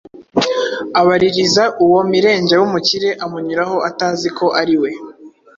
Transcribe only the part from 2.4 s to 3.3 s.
w’umukire,